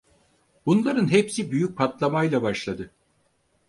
[0.65, 2.91] Bunların hepsi büyük patlamayla başladı!